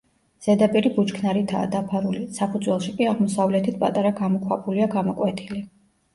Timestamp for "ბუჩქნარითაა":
0.95-1.67